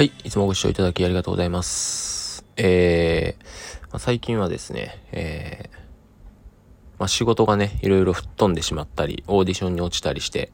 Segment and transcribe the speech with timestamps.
[0.00, 0.12] はい。
[0.24, 2.46] いつもご視聴いただきありがとうございます。
[2.56, 5.76] えー、最近はですね、えー、
[6.98, 10.52] まあ、仕事がね、いろいろ吹っ飛んでしまったり、オーディションに落ちたりして、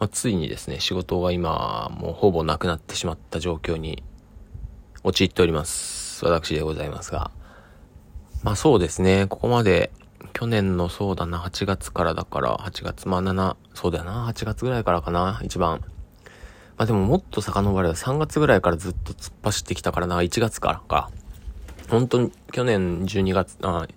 [0.00, 4.02] まあ、ついにですね、仕事が今、もうほぼなくなってしまった状況に
[5.04, 6.24] 陥っております。
[6.24, 7.30] 私でございますが。
[8.42, 9.92] まあそうですね、ここまで、
[10.32, 15.84] 去年のそうだな、8月からだから、8月、まあ7、そうだよな、8月ぐらいからかな、一番、
[16.78, 21.10] まあでももっと遡れば3月ぐらいからずっと突っ走ってきたからな、1月からか。
[21.90, 23.88] 本当に去年12月、あ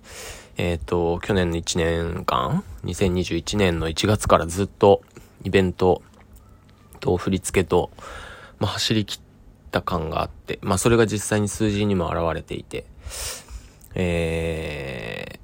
[0.58, 5.04] えっ、ー、と、去年の1年間、2021年の1月からずっと
[5.44, 6.02] イベント
[7.00, 7.92] と振り付けと、
[8.58, 9.20] まあ走り切っ
[9.70, 12.86] た感があって、まあそれが実際に数字にも現れていて、
[13.94, 15.40] え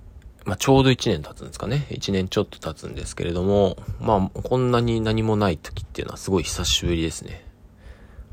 [0.48, 1.88] まあ、ちょうど1年経つんですかね。
[1.90, 7.45] 1年ちょっと経つんですけれども、まあ、こんなに何もない時っていうのはすごい久しぶりですね。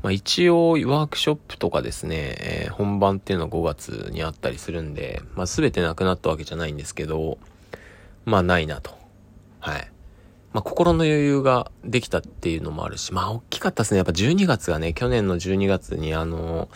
[0.01, 7.37] まあ、一応、ワークショップとかですね、えー、本番っていうのは5月にあったりするんで、まあ、全てなくなったわけじゃないんですけど、
[8.23, 8.91] まあ、ないなと。
[9.59, 9.91] はい。
[10.53, 13.97] まあ、心の余裕ができたっていうのもあるし、まあ、大きかったですね。
[13.97, 16.69] やっぱ12月がね、去年の12月にあの、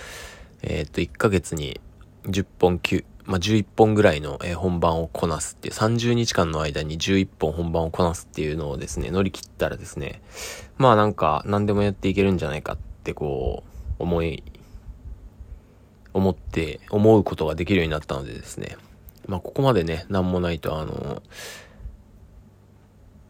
[0.64, 1.80] えー、っと、1ヶ月に
[2.26, 10.24] 10本9、まあ、11本ぐらいの、え本番をこなすっていう、30日間の間に11本本番をこなすっていうのをですね、乗り切ったらですね、
[10.80, 13.64] まあなんか何でもやっていけるんじゃないかってこ
[14.00, 14.44] う、思い、
[16.12, 18.78] 思って、思うことができるようになったのでですね、
[19.28, 21.22] まあここまでね、なんもないとあの、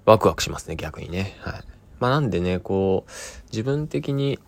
[0.06, 1.36] ワクワクしますね、逆にね。
[1.42, 1.64] はい。
[2.00, 3.12] まあなんでね、こう、
[3.52, 4.40] 自分的に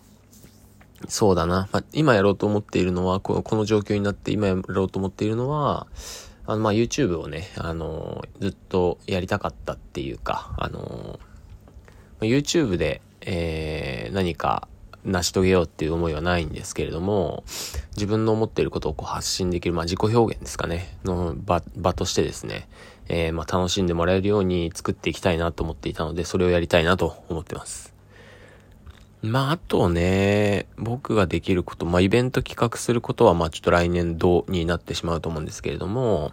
[1.08, 1.68] そうだな。
[1.72, 5.86] まあ、今やろうと思っているのは、この状況になって今やろうと思っているのは、
[6.46, 11.18] あの、まあ、YouTube をね、あの、ずっとやりたかったっていうか、あの、
[12.20, 14.68] YouTube で、えー、何か
[15.04, 17.44] 成し遂げようっていう思いはないんですけれども、
[17.94, 22.68] 自分の思っていることをこう発信できる、まあ、自己表現ですかね、の場、場としてですね、
[23.08, 27.91] えー、まあ、楽しんでもらえるように作っていきたいなと思っていたので、それをやりたいなと思ってます。
[29.22, 36.32] まあ、あとね、僕ができること、まあ、イベント企画することは、まあ、ちょっと来年度になってしまうと思うんですけれども、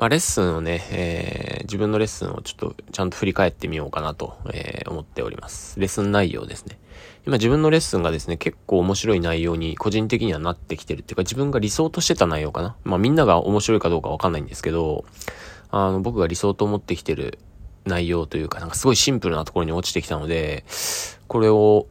[0.00, 5.78] まあ、レッスンをね、えー、自分のレッスンをちょっとちゃんと振り返ってみようかなと、えー、思っております。
[5.78, 6.78] レッスン内容ですね。
[7.24, 12.76] 今自分のレッスンがですね、結構面白い内容に個人的にはなってきてるっていうか、自分が理想としてた内容かな。
[12.82, 15.04] まあみんなが面白いかどうかわかんないんですけど、
[15.70, 17.38] あの、僕が理想と思ってきてる
[17.86, 20.64] 内容というか、なんかすごいシンプルなところに落ちてきたので、
[21.28, 21.86] これを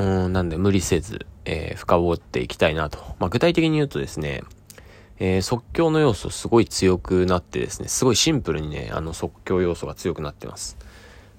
[0.00, 2.98] なんで無理せず、えー、深掘っていきたいなと。
[3.18, 4.42] まあ、具体的に言うとですね、
[5.18, 10.76] えー、即興の要素すごい強くなってですね、すごいシンプルにね、あの即興要素が強くなってます。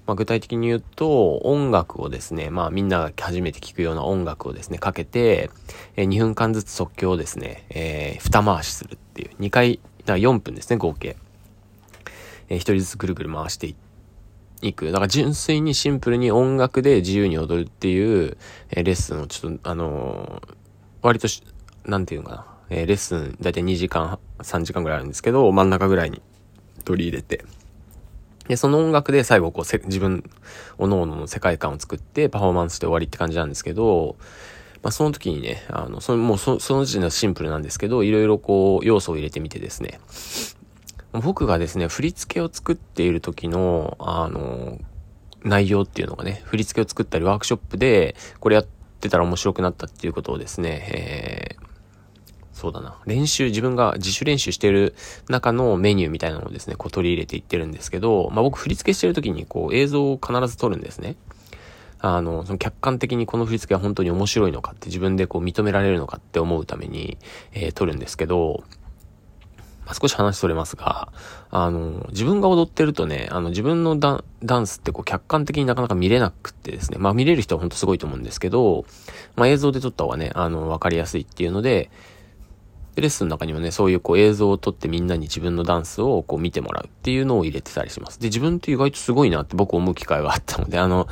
[0.06, 5.50] まあ、具体的に言うと、音楽をですね、まあみんなが初めて聴くような音楽をですね、かけて、
[5.96, 11.16] えー、2分間ずつ即興をですね、えー、二回しするっていう、2回、だ4分ですね、合計。
[12.48, 13.85] えー、1人ずつぐるぐる回していって
[14.60, 14.86] て、いく。
[14.86, 18.36] だから純粋にシンプルに音楽で自由に踊るっていう、
[18.70, 20.54] えー、レッスンをちょっと、あのー、
[21.02, 21.42] 割とし、
[21.84, 22.46] なんていうのかな。
[22.68, 26.22] えー、レッスン、だいたい2時間、3時間ぐらいあるんですけど、真ん中ぐらいに
[26.84, 27.44] 取り入れて。
[28.48, 30.28] で、その音楽で最後こう自分、
[30.78, 34.16] おのおのの世界観を作ってパフォーマンスして終わりって感じなんですけど、
[34.82, 40.00] まあその時にね、あの、その、もうそその時点ではシンプルなんですけど、いろいろこう、要素を入れてみてですね、
[41.20, 44.78] 僕がですね、振り付けを作っている時の、あの、
[45.42, 48.66] 内容っていうのがね、振り付けを作ったりワークショップで、これやっ
[49.00, 51.66] てたら面白くなったっていうことをですね、えー、
[52.52, 52.98] そうだな。
[53.06, 54.94] 練習、自分が自主練習してる
[55.28, 61.16] 中のメニューみたいなのをですね、こう取り入れていってるんですけど、まあ僕振り付けしてる時にこう映像を必ず撮るんですね。
[62.00, 67.18] あの、その客観的にこの振り付けは本当に面白いのかって自分でこう認められるのかって思うために、
[67.52, 68.64] えー、撮るんですけど、
[69.86, 71.12] まあ、少し話それますが、
[71.50, 78.84] あの、自分が踊ってるとね、あの、自分のダンスってこう客観的になかなか見れなくってですね、まあ見れる人は本当すごいと思うんですけど、
[79.36, 81.90] まあ映像で撮った方がね、あの、わかりやすいっていうので、
[82.96, 88.18] レッスンの中にもね、そういうこう映像を撮ってみんなに自分のダンスをこう見てもらうっていうのを入れてたりします。
[88.18, 91.06] で、自分って意外とすごいなって僕思う機会があったので、あの、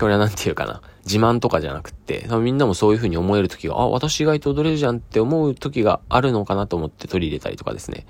[0.00, 0.80] これはなんていうかな。
[1.08, 8.06] 自慢とかじゃなくって、みんなもそういう風に思える時が、あ、私意外と踊れるじゃんって思う時があるのかなと思って取り入れたりとかですね。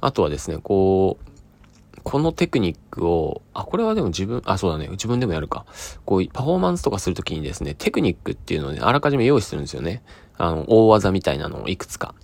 [0.00, 5.66] あとはですね、こう、このテクニックを、あ、これはでも自分、あ、そうだね、自分でもやるか。
[6.04, 10.04] こう、パフォーマンスとかするときにですね、テクニックっていうのをね、あらかじめ用意するんですよね。
[10.38, 12.14] あの、大技みたいなのをいくつか。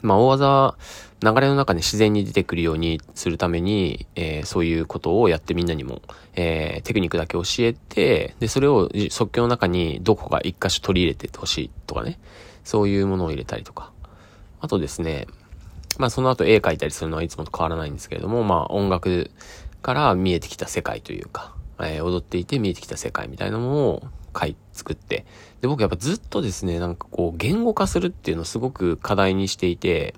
[0.00, 0.76] まあ、大技、
[1.22, 6.02] 流れの中で自然に出てくるようにするために、えー、そういうことをやってみんなにも、
[6.34, 12.18] えー、テクニックだけ教えて、で、それを即興の中にどこか一箇所取り入れてほしいとかね。
[12.64, 13.92] そういうものを入れたりとか。
[14.60, 15.26] あとですね、
[15.98, 19.30] まあその後絵描いたりするのはいつもと変わらないんですけれども、まあ音楽
[19.82, 24.02] から見えてきた世界というか、えー、踊っていて見えてきた世界みたいなものを
[24.38, 25.24] 書い、作って。
[25.60, 30.14] で、僕やっぱずっとですね、なんかこう言語化するっていうのをすごく課題にしていて、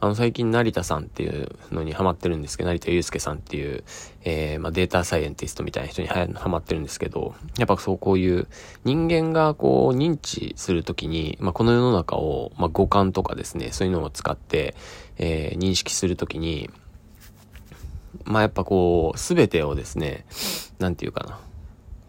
[0.00, 3.84] あの、最近成田さんっていうのにハマってるんですけど、成田祐介さんっていう、
[4.24, 8.48] えー、まあ、データサイエンティストみたいな人にハマってるんですけど、やっぱそうこういう
[8.84, 14.74] 人間がこう認知するときに、まあ、この世の中を、まあ、五感とかですね、そういうのを使って、
[15.16, 16.70] えー、認識するときに、
[18.24, 20.24] まあ、やっぱこう、すべてをですね、
[20.78, 21.40] なんていうかな。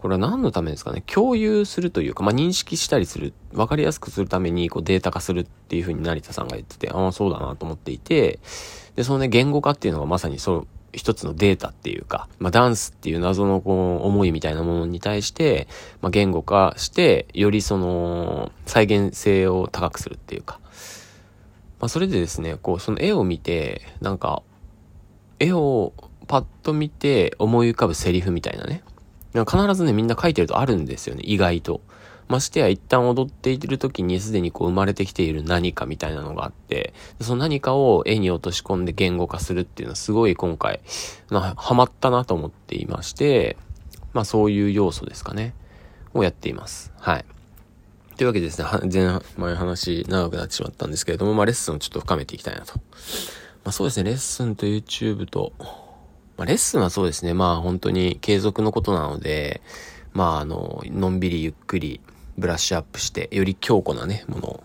[0.06, 1.02] これは何のためですかね？
[1.08, 8.38] 共有するというか、まあ、認識したりする、わかりやすくするために、こう、データ化するっていうふうに成田さんが言ってて、ああ、そうだなと思っていて、
[8.96, 15.68] で、そのね、言語化っていうのがまさにそう、一つのデータっていうか、まあ、ダンスっていう謎のこう、思いみたいなものに対して、
[16.04, 20.60] まあ、言語化して、よりその、再現性を高くするっていうか、
[21.80, 24.44] まあ、それでですね、こう、その絵を見て、なんか、
[25.40, 25.94] 絵を
[26.28, 28.84] パッと見て思い浮かぶセリフみたいなね。
[29.44, 31.82] 必ずね、みんな書いてるとあるんですよね、意外と。
[32.28, 40.80] ましてや一旦踊っている時にすでにこう生まれてきている何かみたいなのがあって、その何かを絵に落とし込んで言語化するっていうのはすごい今回、
[41.30, 43.58] ハマったなと思っていまして、
[44.14, 45.54] まあそういう要素ですかね。
[46.14, 46.92] をやっています。
[46.98, 47.26] はい。
[48.18, 52.80] というわけでですね、前、前話長くなってしまったんですけれども、まあレッスンをちょっと深めていきたいなと。
[53.66, 55.52] まあそうですね、レッスンと YouTube と、
[56.38, 57.34] まあ、レッスンはそうですね。
[57.34, 59.62] まあ本当に継続のことなので、
[60.14, 62.02] まああの、のんびりゆっくり
[62.38, 64.64] ブラッシュアップして、より強固なね、ものを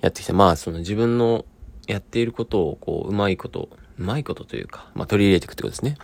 [0.00, 1.44] やってきて、まあその自分の
[1.86, 5.96] やっていることをこう、うまいこと、うまいことというか、まあ取り入れていくってことですね。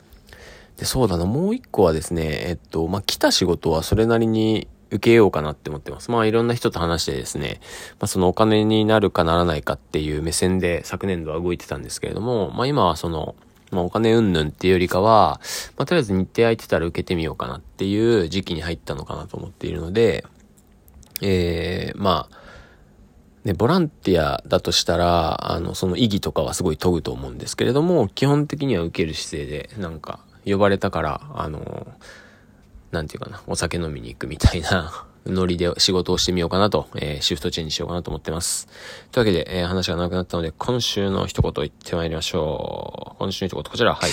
[0.76, 6.10] で、そうだな、もう一個はですね、えっと、まあ来た仕事はそれなりに受けようかなって思ってます。
[6.10, 7.60] まあいろんな人と話してですね、
[8.00, 13.37] まあそのお金になるかならないかっていう目線で昨年度は動いてたんですけれども、まあ今はその、
[13.70, 15.40] まあお金うんぬんっていうよりかは、
[15.76, 20.25] まあとりあえず日程空いてたら受けてみようかなっていう時期に入ったのかなと思っているので、
[21.22, 22.40] ええー、まあ、
[23.44, 31.87] ね、ボランティアだとしたら、あの、その意義とかはすごい問うと思うんですけれども、基本的には受ける姿勢で、なんか、呼ばれたから、あの、
[32.90, 38.69] なんていうかな、お酒飲みに行くみたいなノリで仕事をしてみようかなと、えー、シフトチェンジしようかなと思ってます。
[39.12, 43.19] というわけで、えー、話が長くなったので、今週の一言言ってまいりましょう。
[43.19, 44.11] 今週の一言、こちら、はい。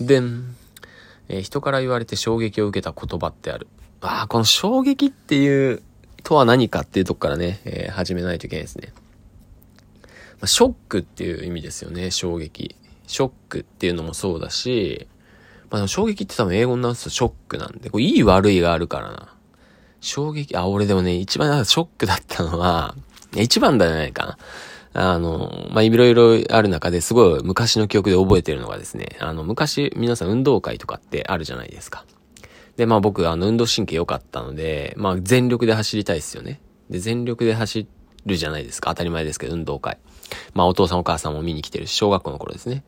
[0.00, 0.54] でん。
[1.28, 3.66] えー、人から言われて衝撃を受けた言葉ってある。
[4.00, 5.82] ああ、この衝撃っていう、
[6.22, 8.92] とは何かっていうとこからね、えー、始めないといけないですね。
[10.40, 12.76] まあ、ショックっていう意味ですよね、衝撃。
[13.06, 15.08] ショックっていうのもそうだし、
[15.70, 19.34] まあ、衝撃って多分英語に直すとショックなんで、これいい悪いがあるからな。
[20.00, 22.94] 衝撃、あ、俺でもね、一番ショックだったのは、
[23.36, 24.38] 一番だじゃないかな。
[24.92, 32.04] あの、まあ、いろいろある中ですごい昔の記憶で覚えてるのがですね、あの、昔皆さん運動会とかってあるじゃないですか。
[32.76, 36.60] で、まあ僕、あの、運動神経良かったので、まあ全力で走りたいですよね。
[36.88, 37.86] で、全力で走
[38.26, 38.90] るじゃないですか。
[38.90, 39.98] 当たり前ですけど、運動会。
[40.54, 42.82] まあお父さんお母さんも見に来てるし、小学校の頃ですね。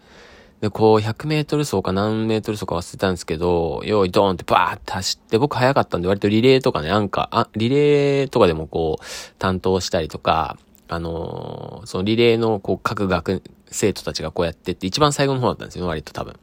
[0.62, 9.04] で、こう、100メートル走か何メートル走か忘れたんですけど、用意ドーンってバーって走って、僕早かったんで割とリレーとかね、なんか、あ、リレーとかでもこう、
[9.40, 13.42] 担当したりとか、あのー、そのリレーのこう、各学
[13.72, 16.38] 生徒たちがこうやってって、一番最後の方だったんですよ、割と多分。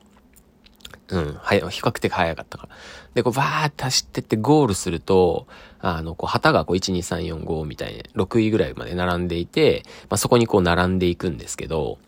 [1.11, 2.75] うん、はや、比較的早かったから。
[3.13, 5.47] で、こう、バーって走ってってゴールすると、
[5.79, 11.99] あの、こう、旗がこう、1、2、3、4、5みたいに、6位ぐらいまで並んでいて、まあ、そこにこう、並んでいくんですけど、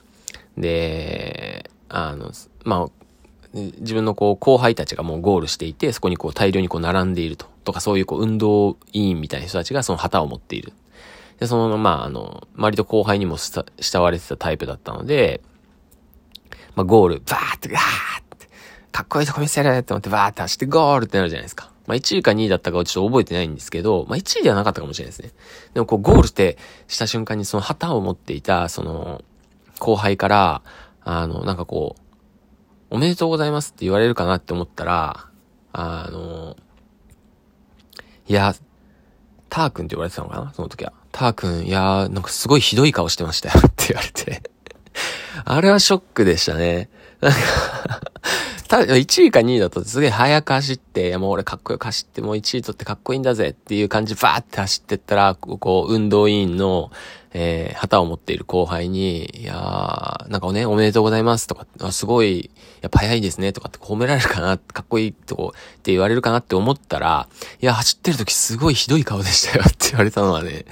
[0.58, 2.32] で、あの、
[2.64, 2.92] まあ、
[3.54, 7.46] 自分のこう、後輩たちがもうゴールしていて、そこにこう大量にこう並んでいると。
[7.64, 10.74] とかそういうこう運動委員みたいな人たちがその旗を持っている。
[11.40, 15.42] で、その、まあ、あの、割と後輩にも慕われてたタイプだったので、
[16.76, 17.82] まあ、ゴール、バーって、ガー
[18.22, 18.48] って、
[18.92, 21.72] かっこいいとこ見せるって思ってバーって走ってゴールってなるじゃないですか。
[21.88, 25.32] まあ、1位か2位だったかはちょっと覚えてないんですけど、まあ、1位ではなかったかもしれないですね。
[25.74, 26.58] でもこうゴールして
[26.88, 29.24] した瞬間にその旗を持っていた、その、
[29.80, 30.62] 後輩から、
[31.04, 32.02] あの、なんかこう、
[32.90, 35.28] おめでとうございますって言われるかなって思ったら、
[35.74, 36.58] あの、
[38.28, 38.54] いや、
[39.50, 40.54] ター君って言われてたのかな？
[40.54, 40.94] その時は。
[41.12, 44.42] ター君、いやーなんかすごいひどい顔してましたよって言われて
[45.44, 46.90] あれはショックでしたね。
[47.20, 47.38] なんか
[48.72, 56.90] ただ、1位か2位だとすげえ速く走って、いやもう俺かっこよく走って、もう1位取ってかっこいいんだぜっていう感じバーって走ってったら、こう、運動委員の、
[57.34, 62.50] えー、旗を持っている後輩に、いやー、なんかね、おめでとうございますとか、あすごい、
[62.80, 67.28] やっぱ早いですねとかって褒められるかな、かっこいいとこって言われるかなって思ったら、
[67.62, 70.64] いや、走ってる時すごいひどい顔でしたよって言われたのはね、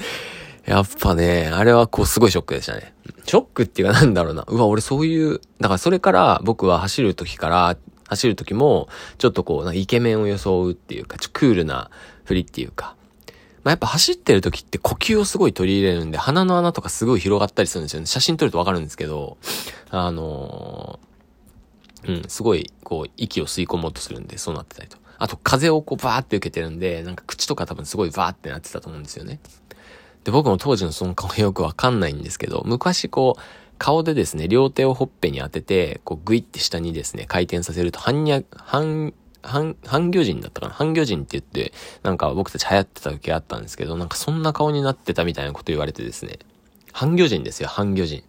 [0.66, 2.94] やっぱね、あれはこうすごいショックでしたね。
[3.26, 4.44] ショックっていうかなんだろうな。
[4.48, 7.78] うわ、俺そういう、だからそれから僕は走る時から、
[8.10, 11.90] 走る時も、ちょっとこう、なイケメンを装うっていうか、ちょクールな
[12.26, 12.96] 振りっていうか、
[13.64, 18.06] まあ、やっぱ走ってる時って呼吸をすごい取り入れるんで、鼻の穴とかすごい広がったりするんですよね。
[18.06, 19.38] 写真撮るとわかるんですけど、
[19.90, 24.98] あのー、うん、すごい、こう、息を吸い込もうとするんで、そうなってたりと。
[25.18, 29.40] あと、風をこう、バーって受けてるんで、なんか口とか多分すごいバーってなってたと思うんですよね。
[30.24, 33.42] で、僕も当時のその顔よくわかんないんですけど、昔こう、
[33.80, 40.74] 顔でですね、両手をほっぺに当てて、こう、グイって下にですね、回転させると、半にゃ、半、半、半魚人だったかな？
[40.74, 46.40] 半魚人って言って、なんか僕たち流行ってた時あったんですけど、なんかそんな顔になってたみたいなこと言われてですね。
[46.92, 48.24] 半魚人ですよ、半魚人。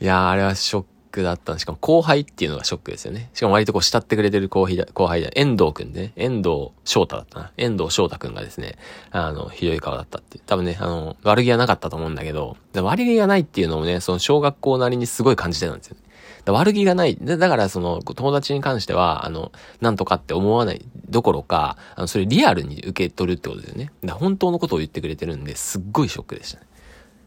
[0.00, 3.30] いやー、あれはショックだったしかも後輩っていうのがショックですよね。
[3.34, 7.52] しかも割とこう慕ってくれてる後輩だ、後輩だ、遠藤くんね、遠藤翔太だったな。
[7.56, 8.76] 遠藤翔太くんがですね、
[9.10, 16.02] あの、ひどい顔だったって多分ね、あの、悪気はなかったと思うんだけど、悪気がないっていうのもね、その小学校なりにすごい感じてたんですよね。
[16.50, 17.16] 悪気がない。
[17.20, 23.92] だからその友達に関しては、あの、なんとかって思わないどころか、あの、それリアルに受け取るってことですよね。
[24.02, 26.66] だ本当のことを言ってくれてるんで、すっごいショックでしたね。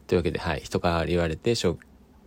[0.07, 0.61] というわけで、はい。
[0.63, 1.77] 人から言われてショッ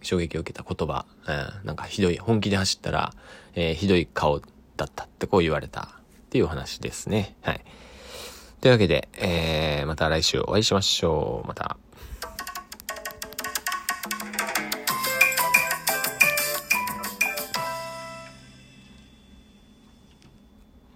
[0.02, 3.12] 衝撃を受けた言葉、うん、なんかひどい、本気で走ったら、
[3.55, 4.40] えー、ひどい顔
[4.76, 5.87] だったってこう言われたっ
[6.31, 7.37] ていう話ですね。
[7.43, 7.64] はい。
[8.61, 11.49] というわけで、えー、また来週お会いしましょう。
[11.49, 11.76] また。